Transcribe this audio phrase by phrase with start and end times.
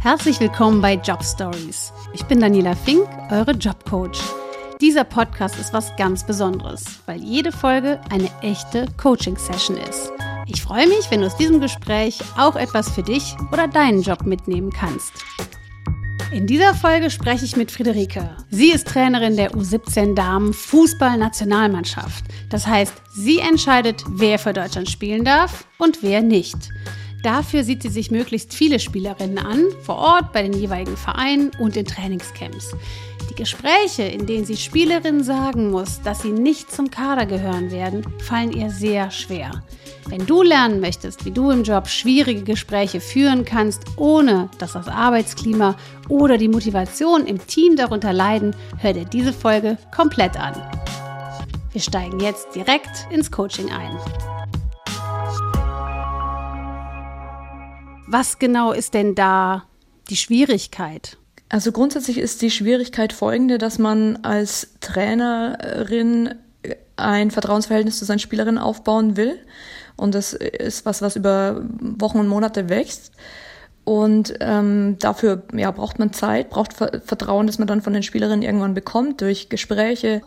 [0.00, 1.92] Herzlich willkommen bei Job Stories.
[2.14, 4.18] Ich bin Daniela Fink, eure Jobcoach.
[4.80, 10.12] Dieser Podcast ist was ganz Besonderes, weil jede Folge eine echte Coaching-Session ist.
[10.46, 14.24] Ich freue mich, wenn du aus diesem Gespräch auch etwas für dich oder deinen Job
[14.24, 15.12] mitnehmen kannst.
[16.30, 18.36] In dieser Folge spreche ich mit Friederike.
[18.50, 22.24] Sie ist Trainerin der U17 Damen Fußball-Nationalmannschaft.
[22.50, 26.56] Das heißt, sie entscheidet, wer für Deutschland spielen darf und wer nicht.
[27.22, 31.76] Dafür sieht sie sich möglichst viele Spielerinnen an, vor Ort, bei den jeweiligen Vereinen und
[31.76, 32.76] in Trainingscamps.
[33.30, 38.04] Die Gespräche, in denen sie Spielerinnen sagen muss, dass sie nicht zum Kader gehören werden,
[38.18, 39.62] fallen ihr sehr schwer.
[40.08, 44.88] Wenn du lernen möchtest, wie du im Job schwierige Gespräche führen kannst, ohne dass das
[44.88, 45.76] Arbeitsklima
[46.08, 50.54] oder die Motivation im Team darunter leiden, hör dir diese Folge komplett an.
[51.72, 54.37] Wir steigen jetzt direkt ins Coaching ein.
[58.10, 59.64] Was genau ist denn da
[60.08, 61.18] die Schwierigkeit?
[61.50, 66.34] Also grundsätzlich ist die Schwierigkeit folgende, dass man als Trainerin
[66.96, 69.38] ein Vertrauensverhältnis zu seinen Spielerinnen aufbauen will.
[69.96, 73.12] Und das ist was, was über Wochen und Monate wächst.
[73.84, 78.42] Und ähm, dafür ja, braucht man Zeit, braucht Vertrauen, das man dann von den Spielerinnen
[78.42, 80.22] irgendwann bekommt durch Gespräche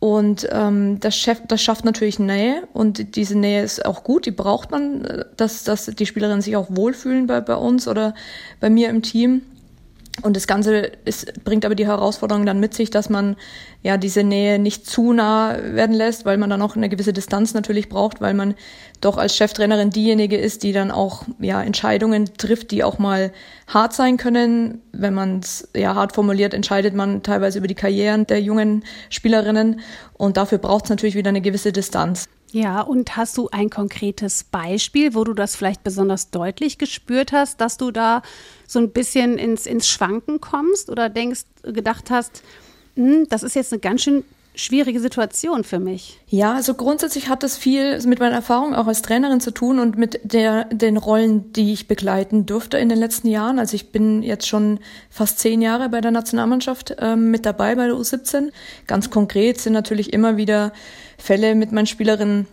[0.00, 4.30] und ähm, das, Chef, das schafft natürlich Nähe und diese Nähe ist auch gut, die
[4.30, 8.14] braucht man, äh, dass, dass die Spielerinnen sich auch wohlfühlen bei, bei uns oder
[8.60, 9.42] bei mir im Team.
[10.22, 13.36] Und das Ganze ist, bringt aber die Herausforderung dann mit sich, dass man
[13.82, 17.54] ja diese Nähe nicht zu nah werden lässt, weil man dann auch eine gewisse Distanz
[17.54, 18.54] natürlich braucht, weil man
[19.00, 23.32] doch als Cheftrainerin diejenige ist, die dann auch ja Entscheidungen trifft, die auch mal
[23.66, 24.82] hart sein können.
[24.92, 29.80] Wenn man es ja hart formuliert, entscheidet man teilweise über die Karrieren der jungen Spielerinnen
[30.14, 32.28] und dafür braucht es natürlich wieder eine gewisse Distanz.
[32.52, 37.60] Ja, und hast du ein konkretes Beispiel, wo du das vielleicht besonders deutlich gespürt hast,
[37.60, 38.22] dass du da
[38.66, 42.42] so ein bisschen ins, ins Schwanken kommst oder denkst, gedacht hast,
[42.96, 44.24] hm, das ist jetzt eine ganz schön
[44.54, 46.20] schwierige Situation für mich.
[46.26, 49.96] Ja, also grundsätzlich hat das viel mit meiner Erfahrung auch als Trainerin zu tun und
[49.96, 53.58] mit der, den Rollen, die ich begleiten durfte in den letzten Jahren.
[53.58, 57.86] Also ich bin jetzt schon fast zehn Jahre bei der Nationalmannschaft ähm, mit dabei bei
[57.86, 58.50] der U17.
[58.86, 60.72] Ganz konkret sind natürlich immer wieder
[61.16, 62.46] Fälle mit meinen Spielerinnen,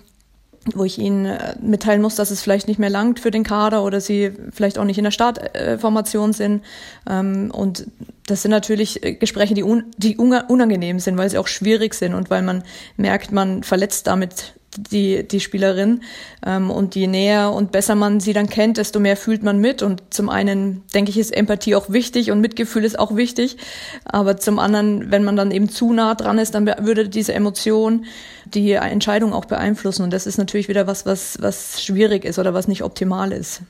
[0.76, 3.84] wo ich ihnen äh, mitteilen muss, dass es vielleicht nicht mehr langt für den Kader
[3.84, 6.64] oder sie vielleicht auch nicht in der Startformation sind.
[7.10, 7.88] Ähm, und
[8.28, 12.14] das sind natürlich äh, Gespräche, die, un die unangenehm sind, weil sie auch schwierig sind
[12.14, 12.64] und weil man
[12.98, 16.02] merkt, man verletzt damit die, die Spielerin.
[16.46, 19.82] Ähm, und je näher und besser man sie dann kennt, desto mehr fühlt man mit.
[19.82, 23.58] Und zum einen, denke ich, ist Empathie auch wichtig und Mitgefühl ist auch wichtig.
[24.06, 28.06] Aber zum anderen, wenn man dann eben zu nah dran ist, dann würde diese Emotion
[28.46, 30.04] die Entscheidung auch beeinflussen.
[30.04, 33.62] Und das ist natürlich wieder was, was, was schwierig ist oder was nicht optimal ist.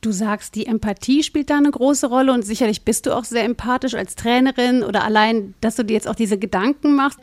[0.00, 3.44] Du sagst, die Empathie spielt da eine große Rolle und sicherlich bist du auch sehr
[3.44, 7.18] empathisch als Trainerin oder allein, dass du dir jetzt auch diese Gedanken machst.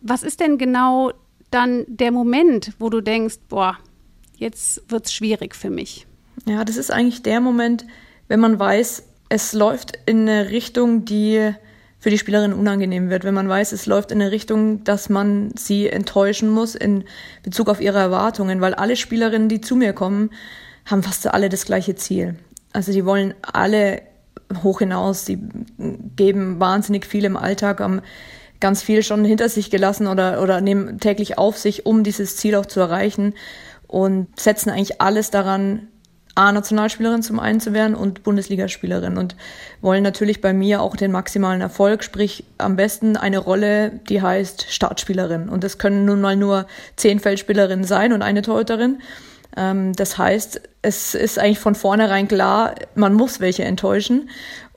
[0.00, 1.12] Was ist denn genau
[1.50, 3.78] dann der Moment, wo du denkst, boah,
[4.36, 6.06] jetzt wird es schwierig für mich?
[6.46, 7.86] Ja, das ist eigentlich der Moment,
[8.28, 11.52] wenn man weiß, es läuft in eine Richtung, die
[11.98, 15.50] für die Spielerin unangenehm wird, wenn man weiß, es läuft in eine Richtung, dass man
[15.56, 17.04] sie enttäuschen muss in
[17.42, 20.30] Bezug auf ihre Erwartungen, weil alle Spielerinnen, die zu mir kommen,
[20.86, 22.36] haben fast alle das gleiche Ziel.
[22.72, 24.02] Also die wollen alle
[24.62, 25.38] hoch hinaus, sie
[26.16, 28.00] geben wahnsinnig viel im Alltag, haben
[28.60, 32.54] ganz viel schon hinter sich gelassen oder, oder nehmen täglich auf sich, um dieses Ziel
[32.54, 33.34] auch zu erreichen
[33.86, 35.88] und setzen eigentlich alles daran,
[36.36, 39.36] A-Nationalspielerin zum einen zu werden und Bundesligaspielerin und
[39.80, 44.66] wollen natürlich bei mir auch den maximalen Erfolg, sprich am besten eine Rolle, die heißt
[44.68, 45.48] Startspielerin.
[45.48, 48.98] Und das können nun mal nur zehn Feldspielerinnen sein und eine Torhüterin.
[49.56, 54.30] Ähm, das heißt, es ist eigentlich von vornherein klar, man muss welche enttäuschen.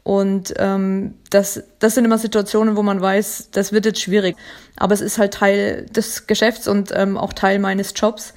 [0.04, 4.36] Und ähm, das, das sind immer Situationen, wo man weiß, das wird jetzt schwierig.
[4.78, 8.34] Aber es ist halt Teil des Geschäfts und ähm, auch Teil meines Jobs.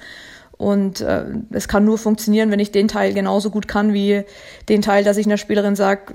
[0.57, 4.23] Und äh, es kann nur funktionieren, wenn ich den Teil genauso gut kann wie
[4.69, 6.13] den Teil, dass ich einer Spielerin sage,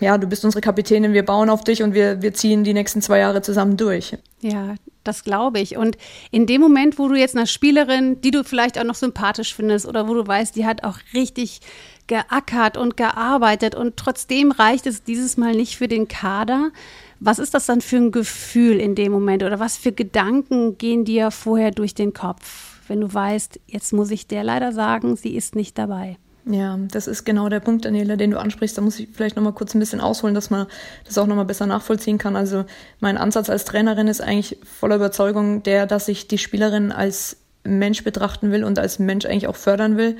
[0.00, 3.00] ja, du bist unsere Kapitänin, wir bauen auf dich und wir, wir ziehen die nächsten
[3.00, 4.18] zwei Jahre zusammen durch.
[4.40, 4.74] Ja,
[5.06, 5.76] das glaube ich.
[5.76, 5.96] Und
[6.30, 9.86] in dem Moment, wo du jetzt einer Spielerin, die du vielleicht auch noch sympathisch findest
[9.86, 11.60] oder wo du weißt, die hat auch richtig
[12.06, 16.70] geackert und gearbeitet und trotzdem reicht es dieses Mal nicht für den Kader.
[17.18, 21.04] Was ist das dann für ein Gefühl in dem Moment oder was für Gedanken gehen
[21.04, 25.34] dir vorher durch den Kopf, wenn du weißt, jetzt muss ich der leider sagen, sie
[25.34, 26.18] ist nicht dabei?
[26.48, 28.78] Ja, das ist genau der Punkt, Daniela, den du ansprichst.
[28.78, 30.68] Da muss ich vielleicht noch mal kurz ein bisschen ausholen, dass man
[31.04, 32.36] das auch noch mal besser nachvollziehen kann.
[32.36, 32.64] Also
[33.00, 38.04] mein Ansatz als Trainerin ist eigentlich voller Überzeugung der, dass ich die Spielerin als Mensch
[38.04, 40.16] betrachten will und als Mensch eigentlich auch fördern will.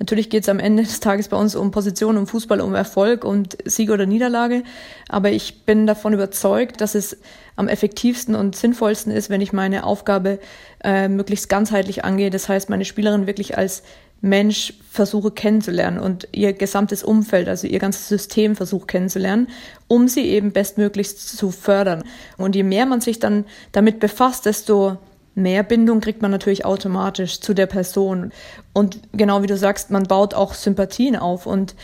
[0.00, 3.24] Natürlich geht es am Ende des Tages bei uns um Position, um Fußball, um Erfolg
[3.24, 4.64] und Sieg oder Niederlage.
[5.08, 7.18] Aber ich bin davon überzeugt, dass es
[7.54, 10.40] am effektivsten und sinnvollsten ist, wenn ich meine Aufgabe
[10.82, 12.30] äh, möglichst ganzheitlich angehe.
[12.30, 13.84] Das heißt, meine Spielerin wirklich als
[14.20, 19.48] Mensch versuche kennenzulernen und ihr gesamtes Umfeld, also ihr ganzes System versuche kennenzulernen,
[19.86, 22.02] um sie eben bestmöglichst zu fördern.
[22.36, 24.98] Und je mehr man sich dann damit befasst, desto
[25.36, 28.32] mehr Bindung kriegt man natürlich automatisch zu der Person.
[28.72, 31.76] Und genau wie du sagst, man baut auch Sympathien auf und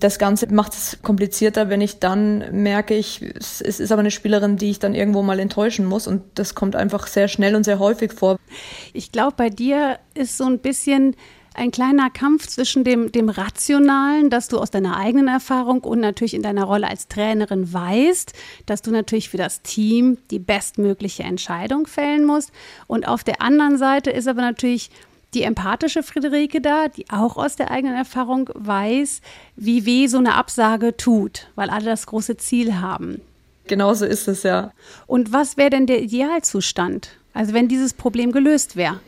[0.00, 4.56] das Ganze macht es komplizierter, wenn ich dann merke, ich, es ist aber eine Spielerin,
[4.56, 6.06] die ich dann irgendwo mal enttäuschen muss.
[6.06, 8.36] Und das kommt einfach sehr schnell und sehr häufig vor.
[8.92, 11.16] Ich glaube, bei dir ist so ein bisschen
[11.56, 16.34] ein kleiner Kampf zwischen dem, dem Rationalen, dass du aus deiner eigenen Erfahrung und natürlich
[16.34, 18.32] in deiner Rolle als Trainerin weißt,
[18.66, 22.52] dass du natürlich für das Team die bestmögliche Entscheidung fällen musst.
[22.86, 24.90] Und auf der anderen Seite ist aber natürlich
[25.34, 29.20] die empathische Friederike da, die auch aus der eigenen Erfahrung weiß,
[29.56, 33.20] wie weh so eine Absage tut, weil alle das große Ziel haben.
[33.66, 34.72] Genauso ist es ja.
[35.06, 37.10] Und was wäre denn der Idealzustand?
[37.34, 39.00] Also wenn dieses Problem gelöst wäre?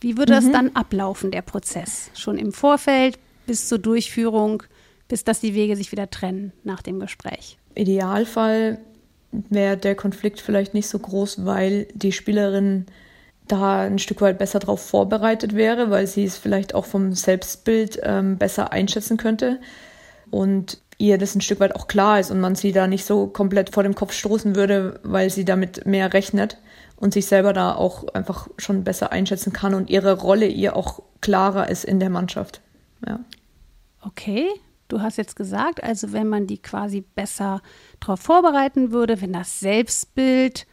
[0.00, 0.36] Wie würde mhm.
[0.36, 2.10] das dann ablaufen, der Prozess?
[2.14, 4.62] Schon im Vorfeld bis zur Durchführung,
[5.08, 7.58] bis dass die Wege sich wieder trennen nach dem Gespräch?
[7.74, 8.78] Idealfall
[9.32, 12.86] wäre der Konflikt vielleicht nicht so groß, weil die Spielerin
[13.48, 18.00] da ein Stück weit besser darauf vorbereitet wäre, weil sie es vielleicht auch vom Selbstbild
[18.02, 19.60] ähm, besser einschätzen könnte
[20.30, 23.26] und ihr das ein Stück weit auch klar ist und man sie da nicht so
[23.26, 26.58] komplett vor dem Kopf stoßen würde, weil sie damit mehr rechnet
[26.96, 31.02] und sich selber da auch einfach schon besser einschätzen kann und ihre Rolle ihr auch
[31.20, 32.60] klarer ist in der Mannschaft.
[33.06, 33.20] Ja.
[34.00, 34.48] Okay,
[34.88, 37.60] du hast jetzt gesagt, also wenn man die quasi besser
[38.00, 40.66] darauf vorbereiten würde, wenn das Selbstbild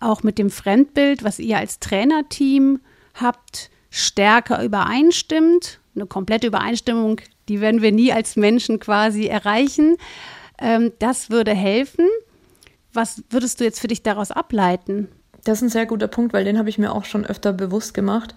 [0.00, 2.80] auch mit dem Fremdbild, was ihr als Trainerteam
[3.14, 9.96] habt, stärker übereinstimmt, eine komplette Übereinstimmung, die werden wir nie als Menschen quasi erreichen.
[10.58, 12.06] Ähm, das würde helfen.
[12.92, 15.08] Was würdest du jetzt für dich daraus ableiten?
[15.44, 17.94] Das ist ein sehr guter Punkt, weil den habe ich mir auch schon öfter bewusst
[17.94, 18.34] gemacht.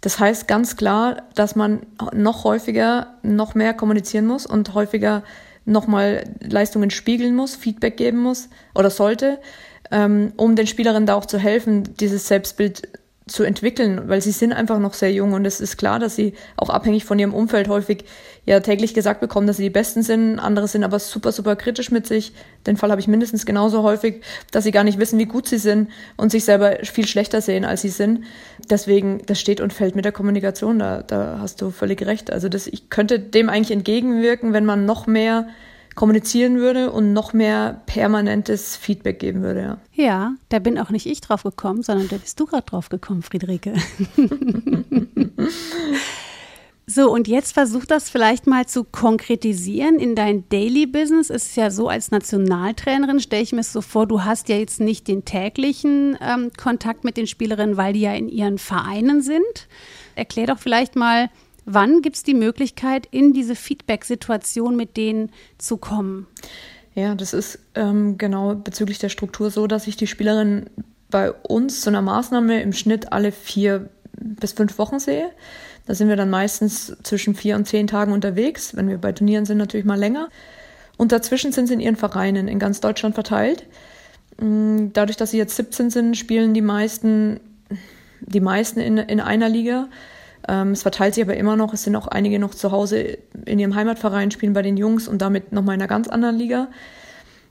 [0.00, 5.22] Das heißt ganz klar, dass man noch häufiger, noch mehr kommunizieren muss und häufiger
[5.64, 9.38] nochmal Leistungen spiegeln muss, Feedback geben muss oder sollte,
[9.90, 12.88] ähm, um den Spielerinnen da auch zu helfen, dieses Selbstbild
[13.26, 16.34] zu entwickeln, weil sie sind einfach noch sehr jung und es ist klar, dass sie
[16.58, 18.04] auch abhängig von ihrem Umfeld häufig
[18.44, 20.38] ja täglich gesagt bekommen, dass sie die Besten sind.
[20.38, 22.34] Andere sind aber super, super kritisch mit sich.
[22.66, 25.56] Den Fall habe ich mindestens genauso häufig, dass sie gar nicht wissen, wie gut sie
[25.56, 28.24] sind und sich selber viel schlechter sehen, als sie sind.
[28.68, 30.78] Deswegen, das steht und fällt mit der Kommunikation.
[30.78, 32.30] Da, da hast du völlig recht.
[32.30, 35.48] Also das, ich könnte dem eigentlich entgegenwirken, wenn man noch mehr
[35.94, 39.78] kommunizieren würde und noch mehr permanentes Feedback geben würde.
[39.92, 42.88] Ja, ja da bin auch nicht ich drauf gekommen, sondern da bist du gerade drauf
[42.88, 43.74] gekommen, Friederike.
[46.86, 51.30] So, und jetzt versuch das vielleicht mal zu konkretisieren in dein Daily Business.
[51.30, 54.56] Es ist ja so, als Nationaltrainerin stelle ich mir es so vor, du hast ja
[54.56, 59.22] jetzt nicht den täglichen ähm, Kontakt mit den Spielerinnen, weil die ja in ihren Vereinen
[59.22, 59.66] sind.
[60.14, 61.30] Erklär doch vielleicht mal,
[61.64, 66.26] Wann gibt es die Möglichkeit, in diese Feedback-Situation mit denen zu kommen?
[66.94, 70.70] Ja, das ist ähm, genau bezüglich der Struktur so, dass ich die Spielerin
[71.10, 73.88] bei uns zu einer Maßnahme im Schnitt alle vier
[74.18, 75.30] bis fünf Wochen sehe.
[75.86, 78.76] Da sind wir dann meistens zwischen vier und zehn Tagen unterwegs.
[78.76, 80.28] Wenn wir bei Turnieren sind, natürlich mal länger.
[80.96, 83.66] Und dazwischen sind sie in ihren Vereinen in ganz Deutschland verteilt.
[84.40, 87.40] Mm, dadurch, dass sie jetzt 17 sind, spielen die meisten,
[88.20, 89.88] die meisten in, in einer Liga.
[90.48, 91.72] Ähm, es verteilt sich aber immer noch.
[91.72, 95.22] Es sind auch einige noch zu Hause in ihrem Heimatverein, spielen bei den Jungs und
[95.22, 96.68] damit nochmal in einer ganz anderen Liga.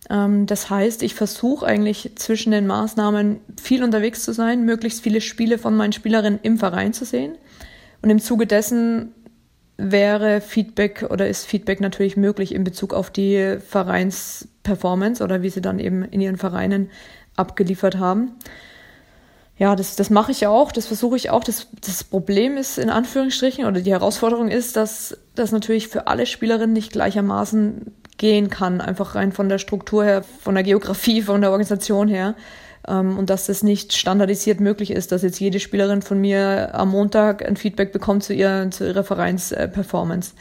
[0.10, 5.22] Ähm, das heißt, ich versuche eigentlich zwischen den Maßnahmen viel unterwegs zu sein, möglichst viele
[5.22, 7.38] Spiele von meinen Spielerinnen im Verein zu sehen.
[8.02, 9.14] Und im Zuge dessen
[9.78, 15.62] wäre Feedback oder ist Feedback natürlich möglich in Bezug auf die Vereinsperformance oder wie sie
[15.62, 16.92] dann eben in ihren Vereinen
[17.36, 18.34] abgeliefert haben
[19.58, 21.44] ja, das, das mache ich ja auch, das versuche ich auch.
[21.44, 26.26] Das, das Problem ist in Anführungsstrichen oder die Herausforderung ist, dass das natürlich für alle
[26.26, 31.42] Spielerinnen nicht gleichermaßen gehen kann, einfach rein von der Struktur her, von der Geografie, von
[31.42, 32.36] der Organisation her.
[32.88, 36.90] Ähm, und dass das nicht standardisiert möglich ist, dass jetzt jede Spielerin von mir am
[36.90, 40.34] Montag ein Feedback bekommt zu, ihr, zu ihrer Vereinsperformance.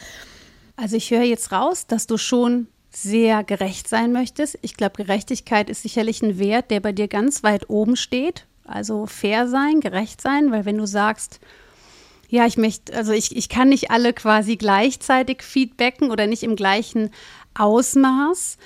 [0.77, 4.59] Also ich höre jetzt raus, dass du schon sehr gerecht sein möchtest.
[4.63, 8.47] Ich glaube, Gerechtigkeit ist sicherlich ein Wert, der bei dir ganz weit oben steht.
[8.65, 11.41] Also fair sein, gerecht sein, weil wenn du sagst,
[12.29, 16.57] ja, ich möchte, also ich, ich kann nicht alle quasi gleichzeitig feedbacken oder nicht im
[16.57, 17.11] gleichen
[17.55, 18.57] Ausmaß.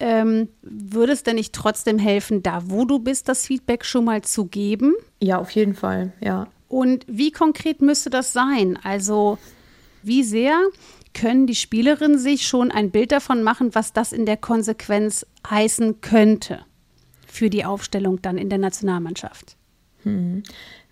[0.00, 4.22] Ähm, würde es denn nicht trotzdem helfen, da wo du bist, das Feedback schon mal
[4.22, 4.94] zu geben?
[5.20, 6.46] Ja, auf jeden Fall, ja.
[6.68, 8.78] Und wie konkret müsste das sein?
[8.84, 9.38] Also
[10.04, 10.56] wie sehr
[11.14, 16.00] können die Spielerinnen sich schon ein Bild davon machen, was das in der Konsequenz heißen
[16.00, 16.60] könnte
[17.38, 19.56] für die Aufstellung dann in der Nationalmannschaft?
[20.02, 20.42] Hm.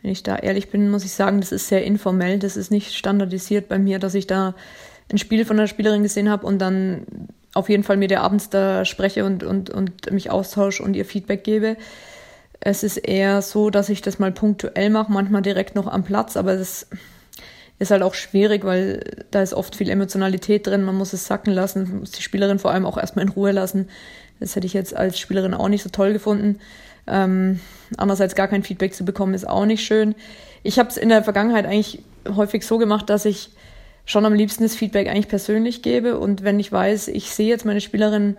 [0.02, 2.38] Wenn ich da ehrlich bin, muss ich sagen, das ist sehr informell.
[2.38, 4.54] Das ist nicht standardisiert bei mir, dass ich da
[5.10, 8.50] ein Spiel von einer Spielerin gesehen habe und dann auf jeden Fall mit ihr abends
[8.50, 11.76] da spreche und, und, und mich austausche und ihr Feedback gebe.
[12.60, 16.36] Es ist eher so, dass ich das mal punktuell mache, manchmal direkt noch am Platz,
[16.36, 16.86] aber es
[17.78, 21.52] ist halt auch schwierig, weil da ist oft viel Emotionalität drin, man muss es sacken
[21.52, 23.88] lassen, muss die Spielerin vor allem auch erstmal in Ruhe lassen.
[24.40, 26.58] Das hätte ich jetzt als Spielerin auch nicht so toll gefunden.
[27.06, 27.60] Ähm,
[27.96, 30.14] andererseits gar kein Feedback zu bekommen, ist auch nicht schön.
[30.62, 32.02] Ich habe es in der Vergangenheit eigentlich
[32.34, 33.50] häufig so gemacht, dass ich
[34.04, 37.64] schon am liebsten das Feedback eigentlich persönlich gebe und wenn ich weiß, ich sehe jetzt
[37.64, 38.36] meine Spielerin,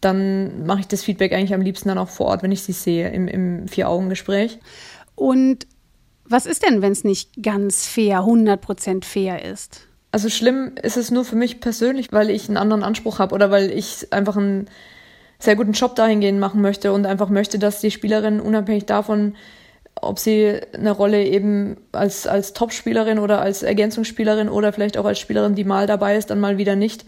[0.00, 2.72] dann mache ich das Feedback eigentlich am liebsten dann auch vor Ort, wenn ich sie
[2.72, 4.58] sehe, im, im Vier-Augen-Gespräch.
[5.14, 5.66] Und
[6.26, 9.86] was ist denn, wenn es nicht ganz fair, 100% fair ist?
[10.10, 13.50] Also schlimm ist es nur für mich persönlich, weil ich einen anderen Anspruch habe oder
[13.50, 14.68] weil ich einfach einen
[15.38, 19.34] sehr guten Job dahingehend machen möchte und einfach möchte, dass die Spielerin unabhängig davon,
[20.00, 25.18] ob sie eine Rolle eben als, als Topspielerin oder als Ergänzungsspielerin oder vielleicht auch als
[25.18, 27.04] Spielerin, die mal dabei ist, dann mal wieder nicht,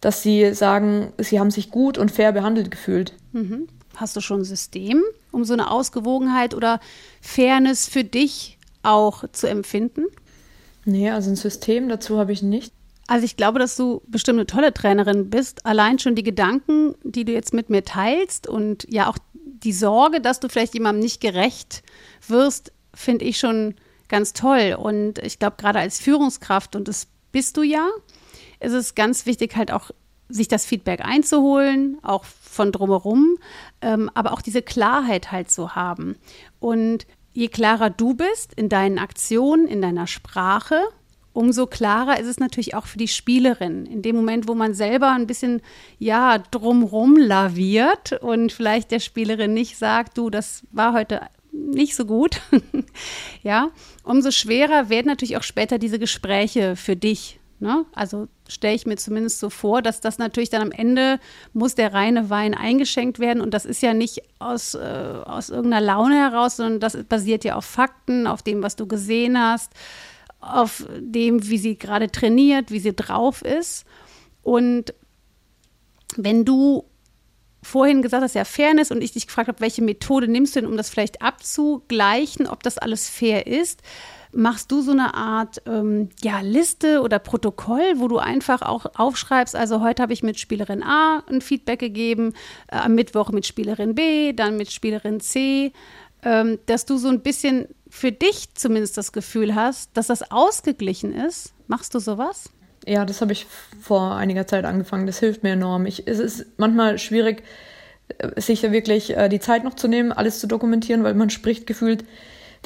[0.00, 3.14] dass sie sagen, sie haben sich gut und fair behandelt gefühlt.
[3.32, 3.68] Mhm.
[3.96, 5.02] Hast du schon ein System,
[5.32, 6.80] um so eine Ausgewogenheit oder
[7.22, 10.04] Fairness für dich auch zu empfinden?
[10.84, 12.72] Nee, also ein System dazu habe ich nicht.
[13.06, 15.64] Also ich glaube, dass du bestimmt eine tolle Trainerin bist.
[15.64, 20.20] Allein schon die Gedanken, die du jetzt mit mir teilst und ja auch die Sorge,
[20.20, 21.82] dass du vielleicht jemandem nicht gerecht
[22.26, 23.74] wirst, finde ich schon
[24.08, 24.76] ganz toll.
[24.78, 27.88] Und ich glaube, gerade als Führungskraft, und das bist du ja,
[28.60, 29.90] ist es ganz wichtig, halt auch
[30.28, 33.36] sich das Feedback einzuholen, auch von drumherum,
[33.80, 36.16] ähm, aber auch diese Klarheit halt zu haben.
[36.58, 40.80] Und je klarer du bist in deinen Aktionen, in deiner Sprache,
[41.36, 43.84] umso klarer ist es natürlich auch für die Spielerin.
[43.84, 45.60] In dem Moment, wo man selber ein bisschen,
[45.98, 51.20] ja, drumrum laviert und vielleicht der Spielerin nicht sagt, du, das war heute
[51.52, 52.40] nicht so gut,
[53.42, 53.70] ja,
[54.02, 57.38] umso schwerer werden natürlich auch später diese Gespräche für dich.
[57.58, 57.84] Ne?
[57.92, 61.18] Also stelle ich mir zumindest so vor, dass das natürlich dann am Ende
[61.52, 64.78] muss der reine Wein eingeschenkt werden und das ist ja nicht aus, äh,
[65.24, 69.38] aus irgendeiner Laune heraus, sondern das basiert ja auf Fakten, auf dem, was du gesehen
[69.38, 69.72] hast,
[70.52, 73.84] auf dem, wie sie gerade trainiert, wie sie drauf ist.
[74.42, 74.94] Und
[76.16, 76.84] wenn du
[77.62, 80.70] vorhin gesagt hast, ja, Fairness und ich dich gefragt habe, welche Methode nimmst du denn,
[80.70, 83.82] um das vielleicht abzugleichen, ob das alles fair ist,
[84.32, 89.56] machst du so eine Art ähm, ja, Liste oder Protokoll, wo du einfach auch aufschreibst,
[89.56, 92.34] also heute habe ich mit Spielerin A ein Feedback gegeben,
[92.68, 95.72] äh, am Mittwoch mit Spielerin B, dann mit Spielerin C,
[96.22, 101.14] ähm, dass du so ein bisschen für dich zumindest das Gefühl hast, dass das ausgeglichen
[101.14, 101.54] ist.
[101.66, 102.50] Machst du sowas?
[102.86, 103.46] Ja, das habe ich
[103.80, 105.06] vor einiger Zeit angefangen.
[105.06, 105.86] Das hilft mir enorm.
[105.86, 107.42] Ich, es ist manchmal schwierig,
[108.18, 111.30] äh, sich ja wirklich äh, die Zeit noch zu nehmen, alles zu dokumentieren, weil man
[111.30, 112.04] spricht gefühlt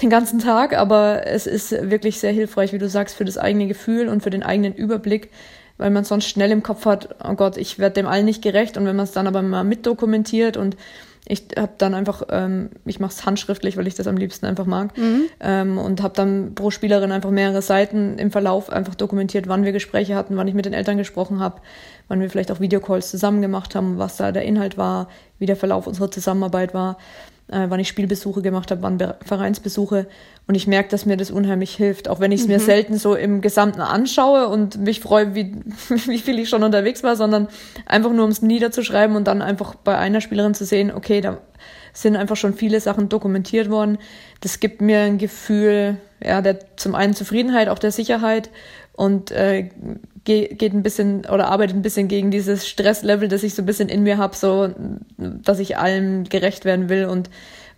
[0.03, 3.69] den ganzen Tag, aber es ist wirklich sehr hilfreich, wie du sagst, für das eigene
[3.69, 5.31] Gefühl und für den eigenen Überblick,
[5.79, 8.77] weil man sonst schnell im Kopf hat, oh Gott, ich werde dem allen nicht gerecht
[8.77, 10.77] und wenn man es dann aber mal mitdokumentiert und
[11.27, 14.67] ich habe dann einfach, ähm, ich mache es handschriftlich, weil ich das am liebsten einfach
[14.67, 14.97] mag.
[14.97, 15.25] Mhm.
[15.41, 19.73] Ähm, und habe dann pro Spielerin einfach mehrere Seiten im Verlauf einfach dokumentiert, wann wir
[19.73, 21.61] Gespräche hatten, wann ich mit den Eltern gesprochen habe,
[22.09, 25.09] wann wir vielleicht auch Videocalls zusammen gemacht haben, was da der Inhalt war,
[25.39, 26.97] wie der Verlauf unserer Zusammenarbeit war
[27.51, 30.07] äh, wann ich Spielbesuche gemacht habe, wann Be Vereinsbesuche.
[30.47, 32.55] Und ich merke, dass mir das unheimlich hilft, auch wenn ich es mhm.
[32.55, 35.55] mir selten so im Gesamten anschaue und mich freue, wie,
[35.89, 37.49] wie viel ich schon unterwegs war, sondern
[37.87, 41.39] einfach nur, um es niederzuschreiben und dann einfach bei einer Spielerin zu sehen, okay, da
[41.93, 43.99] sind einfach schon viele Sachen dokumentiert worden.
[44.41, 48.51] Das gibt mir ein Gefühl, ja, der zum einen Zufriedenheit, auch der Sicherheit
[48.93, 49.71] und äh,
[50.25, 53.89] geht ein bisschen oder arbeitet ein bisschen gegen dieses Stresslevel, das ich so ein bisschen
[53.89, 54.69] in mir habe, so
[55.17, 57.31] dass ich allem gerecht werden will und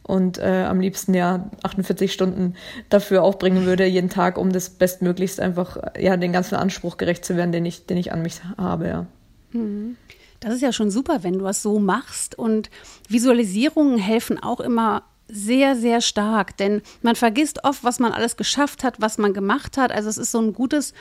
[0.04, 2.54] und äh, am liebsten ja 48 Stunden
[2.88, 7.36] dafür aufbringen würde jeden Tag, um das bestmöglichst einfach ja den ganzen Anspruch gerecht zu
[7.36, 9.06] werden, den ich den ich an mich habe, ja.
[9.52, 9.96] Mhm.
[10.42, 12.68] Das ist ja schon super, wenn du es so machst und
[13.08, 18.82] Visualisierungen helfen auch immer sehr, sehr stark, denn man vergisst oft, was man alles geschafft
[18.82, 19.92] hat, was man gemacht hat.
[19.92, 20.94] Also es ist so ein gutes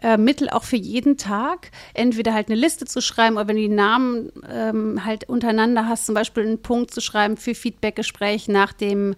[0.00, 1.72] äh, Mittel auch für jeden Tag.
[1.92, 6.06] Entweder halt eine Liste zu schreiben oder wenn du die Namen ähm, halt untereinander hast,
[6.06, 9.16] zum Beispiel einen Punkt zu schreiben für Feedbackgespräch nach dem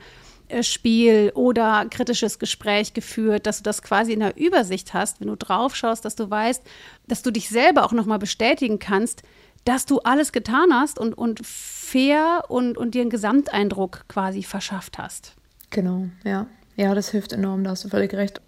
[0.48, 5.28] äh, Spiel oder kritisches Gespräch geführt, dass du das quasi in der Übersicht hast, wenn
[5.28, 6.62] du drauf schaust, dass du weißt,
[7.06, 9.22] dass du dich selber auch nochmal bestätigen kannst,
[9.66, 14.96] dass du alles getan hast und, und fair und, und dir einen Gesamteindruck quasi verschafft
[14.96, 15.34] hast.
[15.70, 16.46] Genau, ja.
[16.76, 18.40] Ja, das hilft enorm, da hast du völlig recht.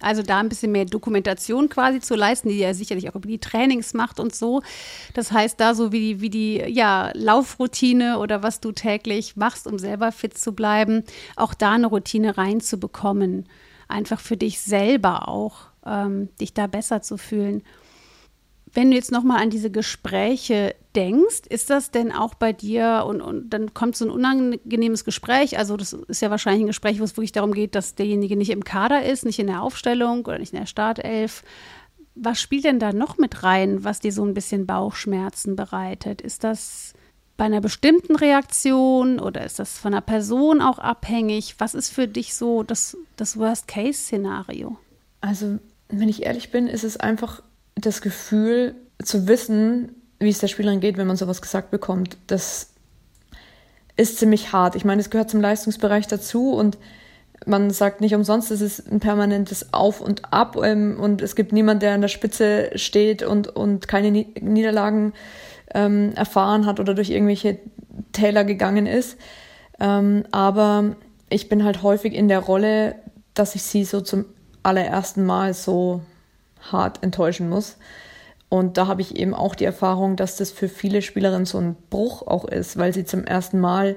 [0.00, 3.38] Also da ein bisschen mehr Dokumentation quasi zu leisten, die ja sicherlich auch über die
[3.38, 4.62] Trainings macht und so.
[5.12, 9.66] Das heißt, da so wie die, wie die ja, Laufroutine oder was du täglich machst,
[9.66, 11.04] um selber fit zu bleiben,
[11.36, 13.46] auch da eine Routine reinzubekommen.
[13.88, 17.62] Einfach für dich selber auch, ähm, dich da besser zu fühlen.
[18.72, 23.20] Wenn du jetzt nochmal an diese Gespräche denkst, ist das denn auch bei dir und,
[23.20, 25.58] und dann kommt so ein unangenehmes Gespräch?
[25.58, 28.50] Also, das ist ja wahrscheinlich ein Gespräch, wo es wirklich darum geht, dass derjenige nicht
[28.50, 31.42] im Kader ist, nicht in der Aufstellung oder nicht in der Startelf.
[32.14, 36.20] Was spielt denn da noch mit rein, was dir so ein bisschen Bauchschmerzen bereitet?
[36.20, 36.92] Ist das
[37.36, 41.54] bei einer bestimmten Reaktion oder ist das von einer Person auch abhängig?
[41.58, 44.76] Was ist für dich so das, das Worst-Case-Szenario?
[45.22, 45.58] Also,
[45.88, 47.42] wenn ich ehrlich bin, ist es einfach
[47.80, 52.18] das Gefühl zu wissen, wie es der Spielerin geht, wenn man sowas gesagt bekommt.
[52.26, 52.70] Das
[53.96, 54.76] ist ziemlich hart.
[54.76, 56.78] Ich meine, es gehört zum Leistungsbereich dazu und
[57.46, 61.52] man sagt nicht umsonst, es ist ein permanentes Auf und Ab ähm, und es gibt
[61.52, 65.14] niemand, der an der Spitze steht und, und keine Niederlagen
[65.74, 67.58] ähm, erfahren hat oder durch irgendwelche
[68.12, 69.16] Täler gegangen ist.
[69.78, 70.96] Ähm, aber
[71.30, 72.96] ich bin halt häufig in der Rolle,
[73.34, 74.26] dass ich sie so zum
[74.62, 76.02] allerersten Mal so
[76.60, 77.76] hart enttäuschen muss.
[78.48, 81.76] Und da habe ich eben auch die Erfahrung, dass das für viele Spielerinnen so ein
[81.88, 83.96] Bruch auch ist, weil sie zum ersten Mal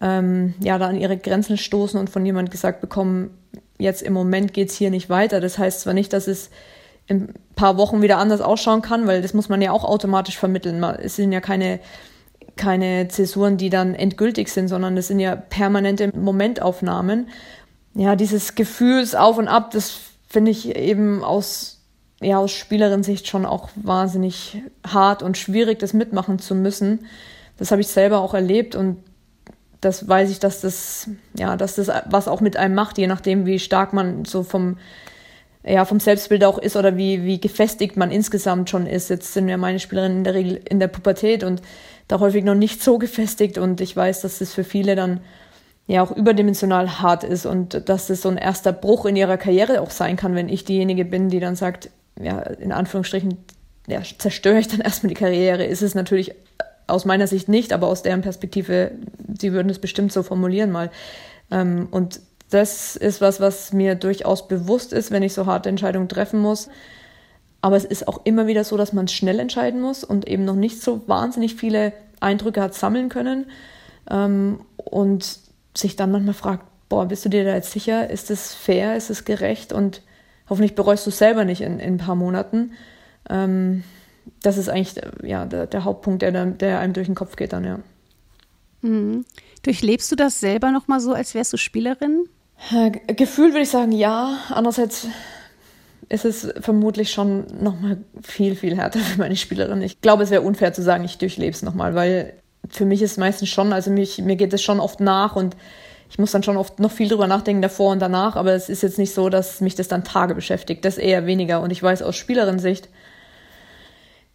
[0.00, 3.30] ähm, ja da an ihre Grenzen stoßen und von jemand gesagt bekommen,
[3.78, 5.40] jetzt im Moment geht es hier nicht weiter.
[5.40, 6.50] Das heißt zwar nicht, dass es
[7.06, 10.38] in ein paar Wochen wieder anders ausschauen kann, weil das muss man ja auch automatisch
[10.38, 10.82] vermitteln.
[10.82, 11.80] Es sind ja keine,
[12.56, 17.28] keine Zäsuren, die dann endgültig sind, sondern es sind ja permanente Momentaufnahmen.
[17.94, 21.80] Ja, dieses Gefühls auf und ab, das finde ich eben aus,
[22.20, 27.06] ja, aus Spielerin-Sicht schon auch wahnsinnig hart und schwierig, das mitmachen zu müssen.
[27.56, 28.98] Das habe ich selber auch erlebt und
[29.80, 33.46] das weiß ich, dass das, ja, dass das was auch mit einem macht, je nachdem,
[33.46, 34.76] wie stark man so vom,
[35.64, 39.08] ja, vom Selbstbild auch ist oder wie, wie gefestigt man insgesamt schon ist.
[39.08, 41.62] Jetzt sind ja meine Spielerinnen in der Regel in der Pubertät und
[42.08, 45.20] da häufig noch nicht so gefestigt und ich weiß, dass das für viele dann
[45.88, 49.80] ja auch überdimensional hart ist und dass es so ein erster Bruch in ihrer Karriere
[49.80, 53.38] auch sein kann, wenn ich diejenige bin, die dann sagt, ja, in Anführungsstrichen,
[53.86, 56.34] ja, zerstöre ich dann erstmal die Karriere, ist es natürlich
[56.86, 58.92] aus meiner Sicht nicht, aber aus deren Perspektive,
[59.38, 60.90] sie würden es bestimmt so formulieren mal.
[61.50, 62.20] Ähm, und
[62.50, 66.68] das ist was, was mir durchaus bewusst ist, wenn ich so harte Entscheidungen treffen muss.
[67.62, 70.54] Aber es ist auch immer wieder so, dass man schnell entscheiden muss und eben noch
[70.54, 73.46] nicht so wahnsinnig viele Eindrücke hat sammeln können.
[74.10, 75.47] Ähm, und
[75.78, 78.10] sich dann manchmal fragt, boah, bist du dir da jetzt sicher?
[78.10, 78.96] Ist es fair?
[78.96, 79.72] Ist es gerecht?
[79.72, 80.02] Und
[80.48, 82.72] hoffentlich bereust du es selber nicht in, in ein paar Monaten.
[83.28, 83.84] Ähm,
[84.42, 87.64] das ist eigentlich ja, der, der Hauptpunkt, der, der einem durch den Kopf geht dann,
[87.64, 87.80] ja.
[88.82, 89.24] Mhm.
[89.62, 92.24] Durchlebst du das selber nochmal so, als wärst du Spielerin?
[92.72, 94.38] Äh, Gefühl würde ich sagen, ja.
[94.50, 95.08] Andererseits
[96.08, 99.82] ist es vermutlich schon nochmal viel, viel härter für meine Spielerin.
[99.82, 102.34] Ich glaube, es wäre unfair zu sagen, ich durchlebe es nochmal, weil
[102.68, 105.56] für mich ist meistens schon, also mich, mir geht es schon oft nach und
[106.10, 108.82] ich muss dann schon oft noch viel drüber nachdenken davor und danach, aber es ist
[108.82, 110.84] jetzt nicht so, dass mich das dann Tage beschäftigt.
[110.84, 111.60] Das eher weniger.
[111.60, 112.88] Und ich weiß aus Spielerin-Sicht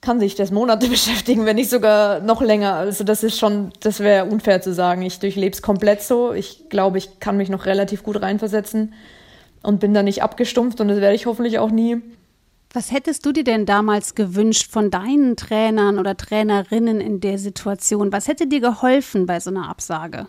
[0.01, 2.75] kann sich das Monate beschäftigen, wenn nicht sogar noch länger.
[2.75, 5.01] Also das ist schon, das wäre unfair zu sagen.
[5.01, 6.33] Ich durchlebe es komplett so.
[6.33, 8.93] Ich glaube, ich kann mich noch relativ gut reinversetzen
[9.63, 12.01] und bin da nicht abgestumpft und das werde ich hoffentlich auch nie.
[12.75, 18.11] Was hättest du dir denn damals gewünscht von deinen Trainern oder Trainerinnen in der Situation?
[18.11, 20.25] Was hätte dir geholfen bei so einer Absage?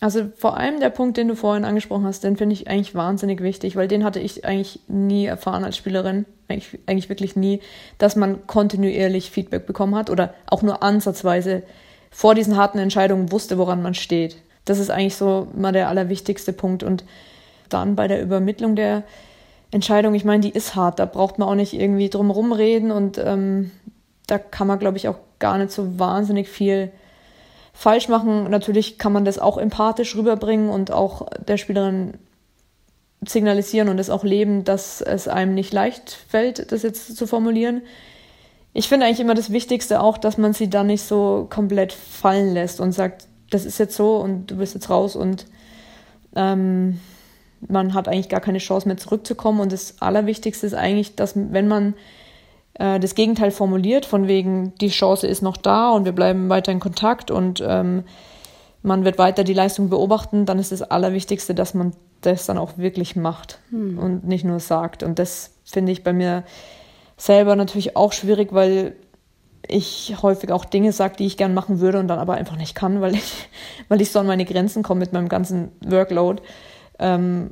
[0.00, 3.42] Also vor allem der Punkt, den du vorhin angesprochen hast, den finde ich eigentlich wahnsinnig
[3.42, 7.60] wichtig, weil den hatte ich eigentlich nie erfahren als Spielerin, eigentlich, eigentlich wirklich nie,
[7.98, 11.64] dass man kontinuierlich Feedback bekommen hat oder auch nur ansatzweise
[12.12, 14.36] vor diesen harten Entscheidungen wusste, woran man steht.
[14.64, 16.84] Das ist eigentlich so mal der allerwichtigste Punkt.
[16.84, 17.04] Und
[17.68, 19.02] dann bei der Übermittlung der
[19.70, 23.18] Entscheidung, ich meine, die ist hart, da braucht man auch nicht irgendwie drum rumreden und
[23.18, 23.70] ähm,
[24.26, 26.92] da kann man, glaube ich, auch gar nicht so wahnsinnig viel
[27.72, 28.50] falsch machen.
[28.50, 32.14] Natürlich kann man das auch empathisch rüberbringen und auch der Spielerin
[33.26, 37.82] signalisieren und es auch leben, dass es einem nicht leicht fällt, das jetzt zu formulieren.
[38.72, 42.54] Ich finde eigentlich immer das Wichtigste auch, dass man sie dann nicht so komplett fallen
[42.54, 45.46] lässt und sagt, das ist jetzt so und du bist jetzt raus und
[46.36, 47.00] ähm,
[47.66, 49.60] man hat eigentlich gar keine Chance mehr zurückzukommen.
[49.60, 51.94] Und das Allerwichtigste ist eigentlich, dass wenn man
[52.74, 56.72] äh, das Gegenteil formuliert, von wegen, die Chance ist noch da und wir bleiben weiter
[56.72, 58.04] in Kontakt und ähm,
[58.82, 62.78] man wird weiter die Leistung beobachten, dann ist das Allerwichtigste, dass man das dann auch
[62.78, 63.98] wirklich macht hm.
[63.98, 65.02] und nicht nur sagt.
[65.02, 66.44] Und das finde ich bei mir
[67.16, 68.94] selber natürlich auch schwierig, weil
[69.66, 72.74] ich häufig auch Dinge sage, die ich gern machen würde und dann aber einfach nicht
[72.74, 73.48] kann, weil ich,
[73.88, 76.42] weil ich so an meine Grenzen komme mit meinem ganzen Workload.
[76.98, 77.50] Ähm,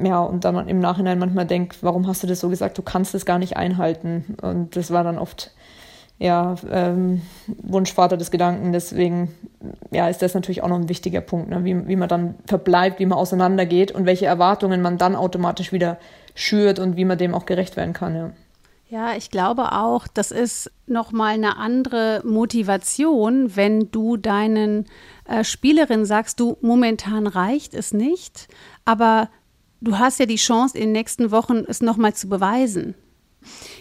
[0.00, 2.78] ja, und dann im Nachhinein manchmal denkt, warum hast du das so gesagt?
[2.78, 4.36] Du kannst das gar nicht einhalten.
[4.42, 5.50] Und das war dann oft
[6.18, 7.22] ja, ähm,
[7.62, 8.72] Wunschvater des Gedanken.
[8.72, 9.34] Deswegen
[9.90, 11.64] ja, ist das natürlich auch noch ein wichtiger Punkt, ne?
[11.64, 15.98] wie, wie man dann verbleibt, wie man auseinandergeht und welche Erwartungen man dann automatisch wieder
[16.34, 18.14] schürt und wie man dem auch gerecht werden kann.
[18.14, 18.30] Ja.
[18.90, 24.86] Ja, ich glaube auch, das ist nochmal eine andere Motivation, wenn du deinen
[25.26, 28.48] äh, Spielerinnen sagst, du momentan reicht es nicht,
[28.86, 29.28] aber
[29.82, 32.94] du hast ja die Chance, in den nächsten Wochen es nochmal zu beweisen.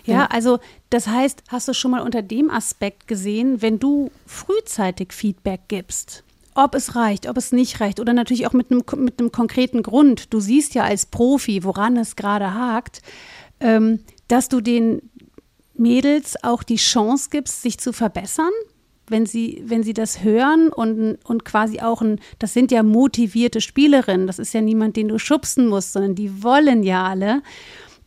[0.03, 4.11] Ja, ja, also das heißt, hast du schon mal unter dem Aspekt gesehen, wenn du
[4.25, 8.83] frühzeitig Feedback gibst, ob es reicht, ob es nicht reicht oder natürlich auch mit einem,
[8.97, 10.33] mit einem konkreten Grund.
[10.33, 13.01] Du siehst ja als Profi, woran es gerade hakt.
[13.59, 15.01] Ähm, dass du den
[15.73, 18.51] Mädels auch die Chance gibst, sich zu verbessern,
[19.09, 23.61] wenn sie, wenn sie das hören und, und quasi auch ein, das sind ja motivierte
[23.61, 27.41] Spielerinnen, das ist ja niemand, den du schubsen musst, sondern die wollen ja alle,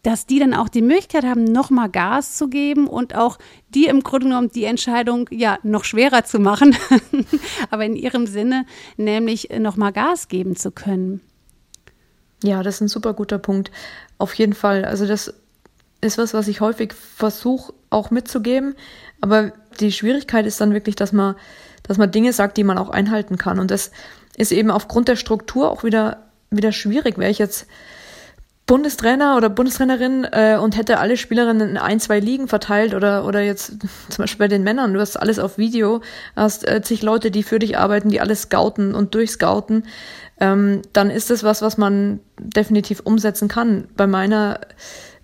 [0.03, 3.39] dass die dann auch die Möglichkeit haben, nochmal Gas zu geben und auch
[3.75, 6.77] die im Grunde genommen die Entscheidung ja noch schwerer zu machen,
[7.71, 11.21] aber in ihrem Sinne, nämlich nochmal Gas geben zu können.
[12.43, 13.71] Ja, das ist ein super guter Punkt.
[14.17, 14.87] Auf jeden Fall.
[14.87, 15.35] Also das
[16.01, 18.75] ist was, was ich häufig versuche auch mitzugeben.
[19.21, 21.37] Aber die Schwierigkeit ist dann wirklich, dass man,
[21.83, 23.59] dass man Dinge sagt, die man auch einhalten kann.
[23.59, 23.91] Und das
[24.37, 27.19] ist eben aufgrund der Struktur auch wieder, wieder schwierig.
[27.19, 27.67] Wäre ich jetzt
[28.71, 33.41] Bundestrainer oder Bundestrainerin äh, und hätte alle Spielerinnen in ein, zwei Ligen verteilt oder, oder
[33.41, 33.73] jetzt
[34.11, 36.03] zum Beispiel bei den Männern, du hast alles auf Video,
[36.37, 39.87] hast äh, zig Leute, die für dich arbeiten, die alles scouten und durchscouten,
[40.39, 43.89] ähm, dann ist das was, was man definitiv umsetzen kann.
[43.97, 44.61] Bei meiner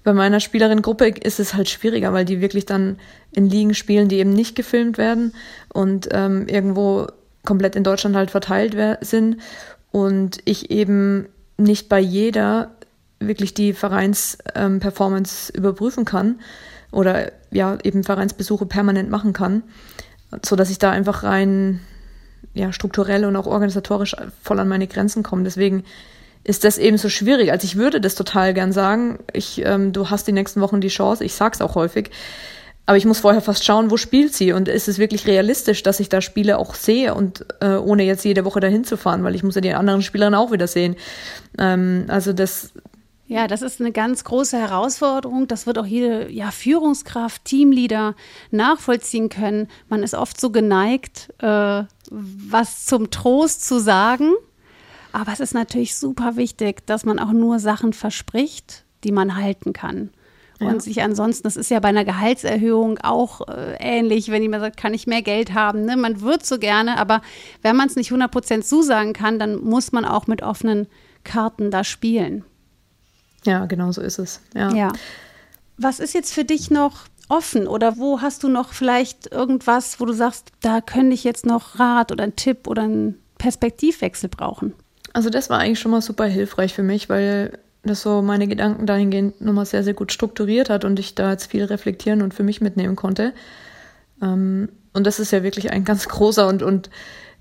[0.07, 2.97] bei meiner Spielerinnengruppe ist es halt schwieriger, weil die wirklich dann
[3.33, 5.33] in Ligen spielen, die eben nicht gefilmt werden
[5.73, 7.09] und ähm, irgendwo
[7.45, 9.39] komplett in Deutschland halt verteilt sind
[9.91, 12.71] und ich eben nicht bei jeder
[13.19, 16.39] wirklich die Vereinsperformance ähm, überprüfen kann
[16.93, 19.65] oder ja eben Vereinsbesuche permanent machen kann,
[20.45, 21.81] so dass ich da einfach rein
[22.55, 25.43] ja strukturell und auch organisatorisch voll an meine Grenzen komme.
[25.43, 25.83] Deswegen
[26.47, 27.51] ist das eben so schwierig.
[27.51, 29.19] Also ich würde das total gern sagen.
[29.33, 31.25] Ich, ähm, du hast die nächsten Wochen die Chance.
[31.25, 32.11] Ich sag's auch häufig.
[32.87, 35.99] Aber ich muss vorher fast schauen, wo spielt sie und ist es wirklich realistisch, dass
[35.99, 39.35] ich da Spiele auch sehe und äh, ohne jetzt jede Woche dahin zu fahren, weil
[39.35, 40.95] ich muss ja die anderen Spielerinnen auch wieder sehen.
[41.59, 42.73] Ähm, also das.
[43.27, 45.49] Ja, das ist eine ganz große Herausforderung.
[45.49, 48.15] Das wird auch jede ja, Führungskraft, Teamleader
[48.53, 49.67] nachvollziehen können.
[49.89, 54.33] Man ist oft so geneigt, äh, was zum Trost zu sagen
[55.17, 59.73] aber es ist natürlich super wichtig, dass man auch nur Sachen verspricht, die man halten
[59.73, 60.11] kann.
[60.61, 60.69] Ja.
[60.69, 64.77] Und sich ansonsten, das ist ja bei einer Gehaltserhöhung auch äh, ähnlich, wenn jemand sagt,
[64.77, 65.87] kann ich mehr Geld haben.
[65.87, 65.97] Ne?
[65.97, 67.23] Man wird so gerne, aber
[67.63, 70.87] wenn man es nicht 100% zusagen kann, dann muss man auch mit offenen
[71.25, 72.45] Karten da spielen.
[73.45, 74.43] Ja, genau so ist es.
[74.55, 74.71] Ja.
[74.75, 74.93] ja.
[75.79, 80.05] Was ist jetzt für dich noch offen oder wo hast du noch vielleicht irgendwas, wo
[80.05, 84.75] du sagst, da könnte ich jetzt noch Rat oder einen Tipp oder einen Perspektivwechsel brauchen?
[85.17, 88.85] Also das war eigentlich schon mal super hilfreich für mich, weil das so meine Gedanken
[88.85, 92.43] dahingehend nochmal sehr, sehr gut strukturiert hat und ich da jetzt viel reflektieren und für
[92.43, 93.33] mich mitnehmen konnte.
[94.21, 96.91] Ähm, und das ist ja wirklich ein ganz großer und, und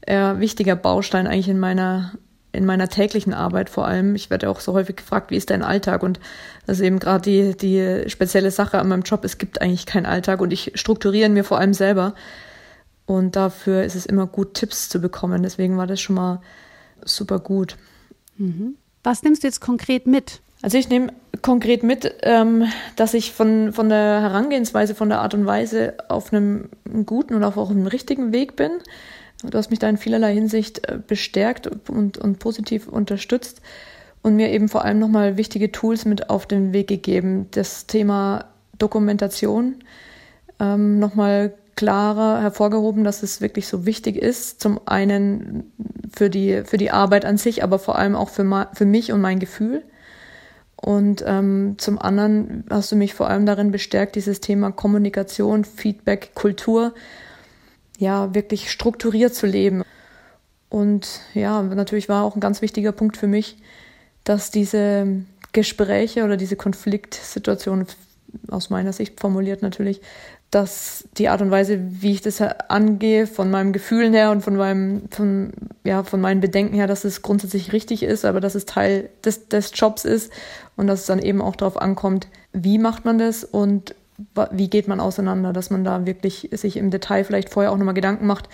[0.07, 2.13] äh, wichtiger Baustein eigentlich in meiner,
[2.53, 4.15] in meiner täglichen Arbeit vor allem.
[4.15, 6.01] Ich werde auch so häufig gefragt, wie ist dein Alltag?
[6.01, 6.21] Und
[6.65, 9.25] das ist eben gerade die, die spezielle Sache an meinem Job.
[9.25, 12.15] Es gibt eigentlich keinen Alltag und ich strukturiere mir vor allem selber.
[13.05, 15.43] Und dafür ist es immer gut, Tipps zu bekommen.
[15.43, 16.39] Deswegen war das schon mal
[17.03, 17.77] super gut.
[18.37, 18.75] Mhm.
[19.03, 20.41] Was nimmst du jetzt konkret mit?
[20.61, 25.33] Also ich nehme konkret mit, ähm, dass ich von, von der Herangehensweise, von der Art
[25.33, 26.69] und Weise auf einem
[27.05, 28.71] guten und auch auf einem richtigen Weg bin.
[29.43, 33.61] Du hast mich da in vielerlei Hinsicht äh, bestärkt und, und positiv unterstützt
[34.23, 37.47] und mir eben vor allem nochmal wichtige Tools mit auf den Weg gegeben.
[37.51, 38.45] Das Thema
[38.79, 39.75] Dokumentation
[40.59, 44.61] ähm, nochmal klarer hervorgehoben, dass es wirklich so wichtig ist.
[44.61, 45.71] Zum einen
[46.15, 49.21] für die, für die Arbeit an sich, aber vor allem auch für, für mich und
[49.21, 49.83] mein Gefühl.
[50.75, 56.31] Und ähm, zum anderen hast du mich vor allem darin bestärkt, dieses Thema Kommunikation, Feedback,
[56.35, 56.93] Kultur,
[57.97, 59.83] ja, wirklich strukturiert zu leben.
[60.69, 63.57] Und ja, natürlich war auch ein ganz wichtiger Punkt für mich,
[64.23, 67.87] dass diese Gespräche oder diese Konfliktsituationen
[68.49, 70.01] aus meiner Sicht formuliert natürlich,
[70.55, 74.55] dass die Art und Weise, wie ich das angehe, von meinem Gefühlen her und von
[74.55, 75.51] meinem, von,
[75.83, 79.49] ja, von meinen Bedenken her, dass es grundsätzlich richtig ist, aber dass es Teil des,
[79.49, 80.31] des Jobs ist
[80.77, 83.95] und dass es dann eben auch darauf ankommt, wie macht man das und
[84.51, 87.93] wie geht man auseinander, dass man da wirklich sich im Detail vielleicht vorher auch nochmal
[87.93, 88.47] Gedanken macht,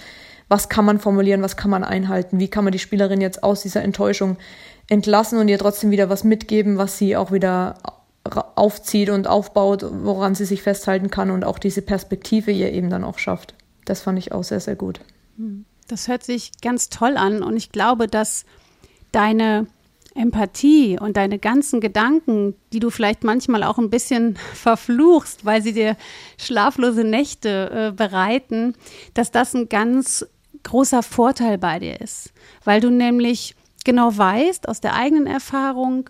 [0.48, 3.62] was kann man formulieren, was kann man einhalten, wie kann man die Spielerin jetzt aus
[3.62, 4.38] dieser Enttäuschung
[4.90, 7.76] entlassen und ihr trotzdem wieder was mitgeben, was sie auch wieder
[8.24, 13.04] aufzieht und aufbaut, woran sie sich festhalten kann und auch diese Perspektive ihr eben dann
[13.04, 13.56] auch schafft.
[13.86, 15.02] Das fand ich auch sehr, sehr gut.
[15.88, 18.46] Das hört sich ganz toll an und ich glaube, dass
[19.12, 19.68] deine
[20.14, 25.74] Empathie und deine ganzen Gedanken, die du vielleicht manchmal auch ein bisschen verfluchst, weil sie
[25.74, 25.96] dir
[26.38, 28.76] schlaflose Nächte äh, bereiten,
[29.14, 30.26] dass das ein ganz
[30.64, 36.10] großer Vorteil bei dir ist, weil du nämlich genau weißt aus der eigenen Erfahrung,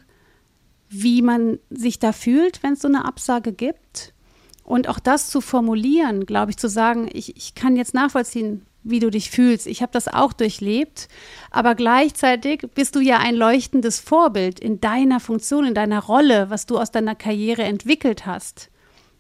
[0.92, 4.14] wie man sich da fühlt, wenn es so eine Absage gibt.
[4.64, 9.00] Und auch das zu formulieren, glaube ich, zu sagen, ich, ich kann jetzt nachvollziehen, wie
[9.00, 9.68] du dich fühlst.
[9.68, 11.08] Ich habe das auch durchlebt,
[11.50, 16.66] aber gleichzeitig bist du ja ein leuchtendes Vorbild in deiner Funktion, in deiner Rolle, was
[16.66, 18.70] du aus deiner Karriere entwickelt hast.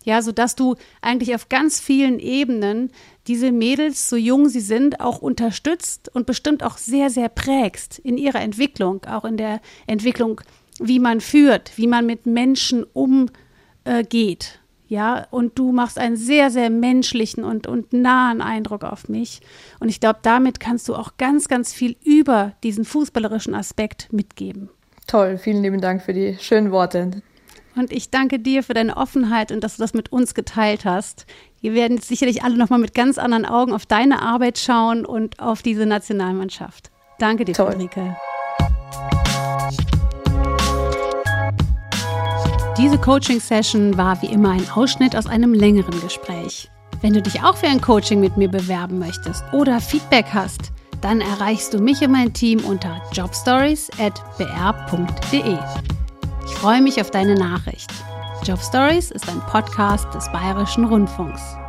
[0.04, 2.92] Ja, so dass du eigentlich auf ganz vielen Ebenen
[3.28, 8.18] diese Mädels, so jung sie sind, auch unterstützt und bestimmt auch sehr, sehr prägst in
[8.18, 10.42] ihrer Entwicklung, auch in der Entwicklung,
[10.82, 14.60] wie man führt, wie man mit Menschen umgeht.
[14.88, 19.40] Ja, und du machst einen sehr, sehr menschlichen und, und nahen Eindruck auf mich.
[19.80, 24.70] Und ich glaube, damit kannst du auch ganz, ganz viel über diesen fußballerischen Aspekt mitgeben.
[25.08, 27.22] Toll, vielen lieben Dank für die schönen Worte.
[27.76, 31.26] Und ich danke dir für deine Offenheit und dass du das mit uns geteilt hast.
[31.62, 35.62] Wir werden sicherlich alle nochmal mit ganz anderen Augen auf deine Arbeit schauen und auf
[35.62, 36.92] diese Nationalmannschaft.
[37.18, 37.72] Danke dir, Toll.
[37.72, 38.18] Friederike.
[42.82, 46.68] Diese Coaching-Session war wie immer ein Ausschnitt aus einem längeren Gespräch.
[47.02, 51.22] Wenn du dich auch für ein Coaching mit mir bewerben möchtest oder Feedback hast, dann
[51.22, 55.58] erreichst du mich und mein Team unter jobstories.br.de.
[56.44, 57.94] Ich freue mich auf deine Nachricht.
[58.46, 61.61] Jobstories ist ein Podcast des Bayerischen Rundfunks.